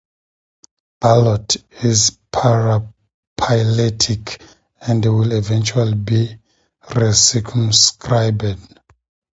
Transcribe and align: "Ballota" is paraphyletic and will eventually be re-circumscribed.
"Ballota" 0.99 1.63
is 1.83 2.17
paraphyletic 2.33 4.41
and 4.81 5.05
will 5.05 5.31
eventually 5.31 5.93
be 5.93 6.39
re-circumscribed. 6.95 8.79